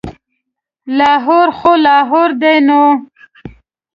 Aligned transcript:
لاهور 0.97 1.47
خو 1.57 1.71
لاهور 1.85 2.29
دی 2.41 2.55
نو. 2.67 2.83